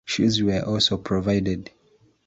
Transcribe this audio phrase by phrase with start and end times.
[0.03, 1.69] Shoes were also provided.